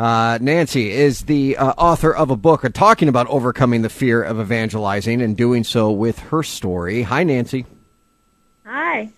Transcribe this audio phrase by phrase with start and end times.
[0.00, 4.40] Uh, Nancy is the uh, author of a book talking about overcoming the fear of
[4.40, 7.02] evangelizing and doing so with her story.
[7.02, 7.66] Hi, Nancy.
[8.64, 9.10] Hi.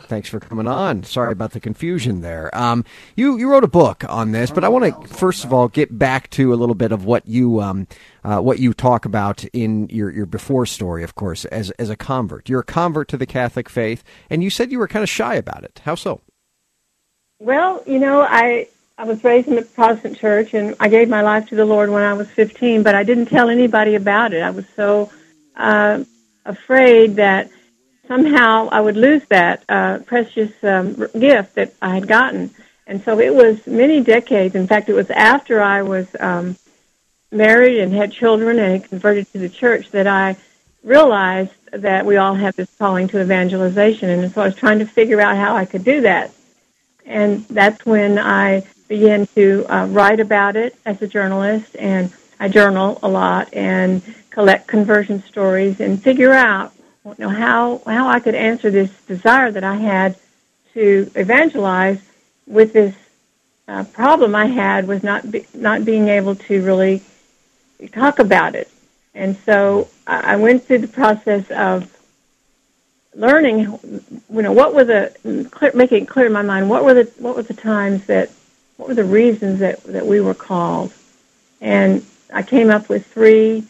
[0.00, 1.04] Thanks for coming on.
[1.04, 2.54] Sorry about the confusion there.
[2.54, 2.84] Um,
[3.16, 5.98] you you wrote a book on this, but I want to first of all get
[5.98, 7.86] back to a little bit of what you um,
[8.22, 11.02] uh, what you talk about in your, your before story.
[11.02, 14.50] Of course, as as a convert, you're a convert to the Catholic faith, and you
[14.50, 15.80] said you were kind of shy about it.
[15.86, 16.20] How so?
[17.38, 18.68] Well, you know, I
[19.00, 21.88] I was raised in a Protestant church, and I gave my life to the Lord
[21.88, 24.42] when I was 15, but I didn't tell anybody about it.
[24.42, 25.10] I was so
[25.56, 26.04] uh,
[26.44, 27.50] afraid that
[28.06, 32.50] somehow I would lose that uh, precious um, gift that I had gotten.
[32.86, 34.54] And so it was many decades.
[34.54, 36.56] In fact, it was after I was um,
[37.32, 40.36] married and had children and converted to the church that I
[40.84, 44.10] realized that we all have this calling to evangelization.
[44.10, 46.32] And so I was trying to figure out how I could do that.
[47.06, 51.76] And that's when I began to uh, write about it as a journalist.
[51.78, 56.72] And I journal a lot and collect conversion stories and figure out
[57.04, 60.16] you know how how I could answer this desire that I had
[60.74, 62.00] to evangelize
[62.46, 62.94] with this
[63.68, 67.02] uh, problem I had with not be, not being able to really
[67.92, 68.70] talk about it,
[69.14, 71.96] and so I went through the process of
[73.14, 73.60] learning.
[74.30, 77.10] You know, what were the clear, making it clear in my mind what were the
[77.18, 78.30] what were the times that
[78.80, 80.92] what were the reasons that that we were called,
[81.60, 83.64] and I came up with three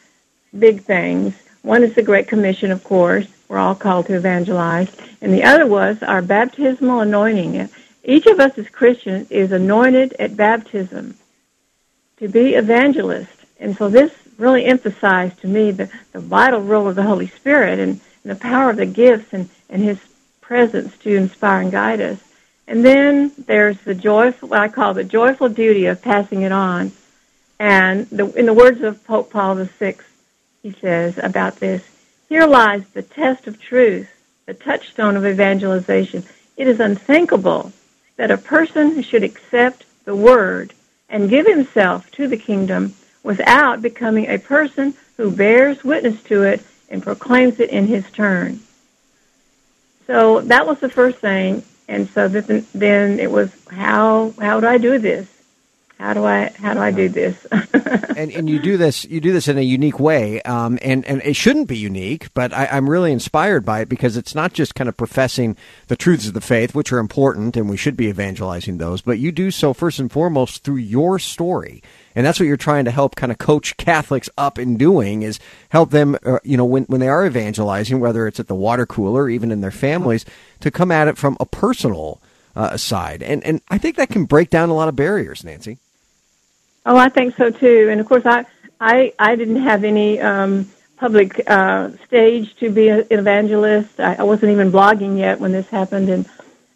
[0.59, 3.27] big things one is the Great Commission, of course.
[3.49, 4.91] We're all called to evangelize.
[5.21, 7.69] And the other was our baptismal anointing.
[8.03, 11.17] Each of us as Christians is anointed at baptism
[12.17, 13.45] to be evangelists.
[13.59, 17.79] And so this really emphasized to me the, the vital role of the Holy Spirit
[17.79, 19.99] and, and the power of the gifts and, and His
[20.41, 22.19] presence to inspire and guide us.
[22.67, 26.93] And then there's the joyful, what I call the joyful duty of passing it on.
[27.59, 29.97] And the, in the words of Pope Paul VI,
[30.63, 31.83] he says about this.
[32.29, 34.09] Here lies the test of truth,
[34.47, 36.25] the touchstone of evangelization.
[36.57, 37.73] It is unthinkable
[38.17, 40.73] that a person should accept the word
[41.09, 46.63] and give himself to the kingdom without becoming a person who bears witness to it
[46.89, 48.61] and proclaims it in his turn.
[50.07, 51.63] So that was the first thing.
[51.91, 55.29] And so then it was how how do I do this?
[56.01, 57.45] How do I how do I do this?
[58.17, 61.21] and and you do this you do this in a unique way, um, and and
[61.23, 64.75] it shouldn't be unique, but I, I'm really inspired by it because it's not just
[64.75, 65.59] kind of professing
[65.89, 69.19] the truths of the faith, which are important, and we should be evangelizing those, but
[69.19, 71.83] you do so first and foremost through your story.
[72.15, 75.39] And that's what you're trying to help kind of coach Catholics up in doing is
[75.69, 78.87] help them, uh, you know, when, when they are evangelizing, whether it's at the water
[78.87, 80.25] cooler, even in their families,
[80.61, 82.21] to come at it from a personal
[82.57, 83.23] uh, side.
[83.23, 85.79] And, and I think that can break down a lot of barriers, Nancy.
[86.87, 87.89] Oh, I think so too.
[87.91, 88.47] And of course, I
[88.81, 94.01] I I didn't have any um, public uh, stage to be an evangelist.
[94.01, 96.29] I, I wasn't even blogging yet when this happened, and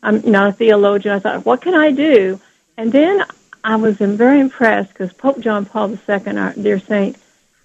[0.03, 1.15] I'm you know a theologian.
[1.15, 2.41] I thought, what can I do?
[2.76, 3.25] And then
[3.62, 7.16] I was very impressed because Pope John Paul II, our dear saint,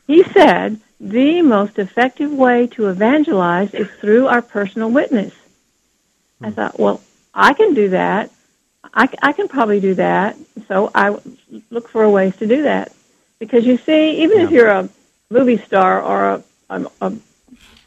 [0.07, 5.33] he said the most effective way to evangelize is through our personal witness.
[6.41, 6.53] I hmm.
[6.53, 7.01] thought, well,
[7.33, 8.31] I can do that.
[8.93, 10.37] I, I can probably do that.
[10.67, 11.17] So I
[11.69, 12.91] look for ways to do that.
[13.39, 14.43] Because you see, even yeah.
[14.43, 14.89] if you're a
[15.29, 17.13] movie star or a, a, a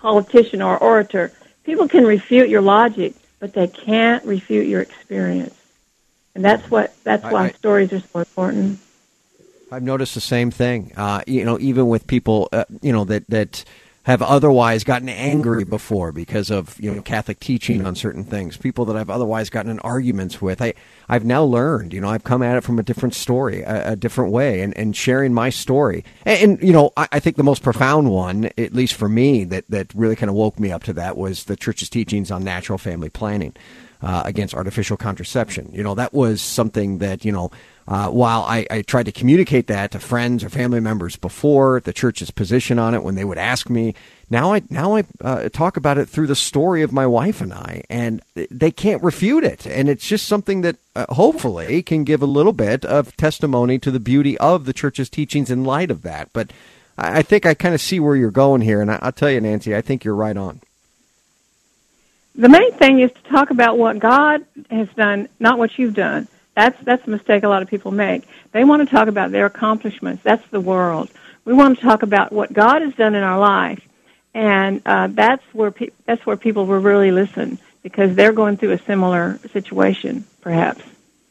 [0.01, 1.33] politician or orator,
[1.65, 5.55] people can refute your logic, but they can't refute your experience.
[6.35, 8.81] And that's what that's why I, I, stories are so important.
[9.71, 10.93] I've noticed the same thing.
[10.97, 13.65] Uh, you know, even with people, uh, you know, that that
[14.05, 18.57] have otherwise gotten angry before because of you know Catholic teaching on certain things.
[18.57, 20.61] People that I've otherwise gotten in arguments with.
[20.61, 20.75] I
[21.09, 21.93] I've now learned.
[21.93, 24.77] You know, I've come at it from a different story, a, a different way, and,
[24.77, 26.05] and sharing my story.
[26.25, 29.45] And, and you know, I, I, think the most profound one, at least for me,
[29.45, 32.43] that that really kind of woke me up to that was the Church's teachings on
[32.43, 33.55] natural family planning.
[34.03, 35.71] Uh, against artificial contraception.
[35.73, 37.53] You know, that was something that, you know,
[37.87, 41.93] uh, while I, I, tried to communicate that to friends or family members before, the
[41.93, 43.95] church's position on it when they would ask me,
[44.29, 47.53] now I now I uh, talk about it through the story of my wife and
[47.53, 49.67] I, and they can't refute it.
[49.67, 53.93] And it's just something that uh, hopefully can give a little bit of testimony to
[53.93, 56.29] the beauty of the church's teachings in light of that.
[56.33, 56.53] But
[56.99, 59.31] I, I think I kind of see where you're going here, and I, I'll tell
[59.31, 60.61] you, Nancy, I think you're right on.
[62.35, 66.29] The main thing is to talk about what God has done, not what you've done.
[66.55, 68.25] That's that's a mistake a lot of people make.
[68.53, 70.23] They want to talk about their accomplishments.
[70.23, 71.11] That's the world.
[71.45, 73.83] We want to talk about what God has done in our life,
[74.35, 78.73] and uh, that's where pe- that's where people will really listen because they're going through
[78.73, 80.83] a similar situation, perhaps.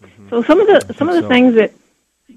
[0.04, 0.30] Mm-hmm.
[0.30, 1.30] So some of the some of the so.
[1.30, 1.72] things that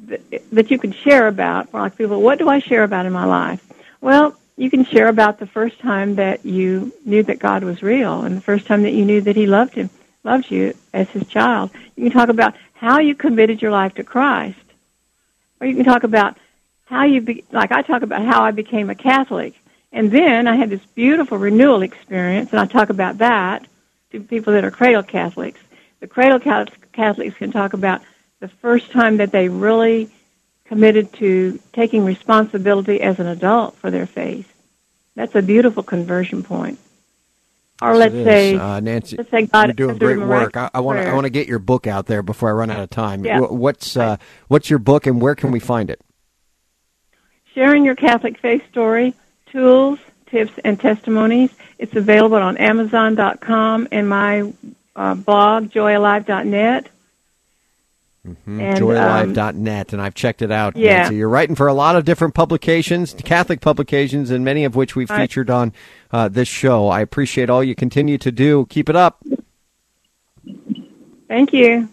[0.07, 1.73] that that you can share about.
[1.73, 3.65] Like people, what do I share about in my life?
[4.01, 8.23] Well, you can share about the first time that you knew that God was real,
[8.23, 9.91] and the first time that you knew that He loved him,
[10.23, 11.71] loved you as His child.
[11.97, 14.59] You can talk about how you committed your life to Christ,
[15.61, 16.37] or you can talk about
[16.87, 19.55] how you, be, like I talk about how I became a Catholic,
[19.93, 23.67] and then I had this beautiful renewal experience, and I talk about that
[24.13, 25.61] to people that are cradle Catholics.
[26.01, 28.03] The cradle Catholics can talk about
[28.41, 30.11] the first time that they really
[30.67, 34.51] committed to taking responsibility as an adult for their faith.
[35.15, 36.79] That's a beautiful conversion point.
[37.83, 40.57] Or let's say, uh, Nancy, let's say God you're doing great work.
[40.57, 42.81] I want to I want to get your book out there before I run out
[42.81, 43.25] of time.
[43.25, 43.41] Yeah.
[43.41, 44.17] What's uh,
[44.49, 46.01] what's your book and where can we find it?
[47.53, 49.15] Sharing Your Catholic Faith Story:
[49.47, 51.51] Tools, Tips, and Testimonies.
[51.79, 54.53] It's available on Amazon.com and my
[54.95, 56.89] uh, blog joyalive.net.
[58.27, 58.61] Mm-hmm.
[58.61, 60.77] Joyalive.net, um, and I've checked it out.
[60.77, 61.03] Yeah.
[61.03, 61.17] Nancy.
[61.17, 65.11] You're writing for a lot of different publications, Catholic publications, and many of which we've
[65.11, 65.21] right.
[65.21, 65.73] featured on
[66.11, 66.89] uh, this show.
[66.89, 68.67] I appreciate all you continue to do.
[68.71, 69.23] Keep it up.
[71.29, 71.89] Thank you.